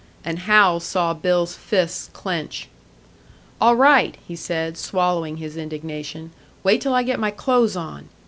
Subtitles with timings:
[0.25, 2.69] And Hal saw Bill's fists clench.
[3.61, 6.31] "All right," he said, swallowing his indignation.
[6.63, 8.09] "Wait till I get my clothes on."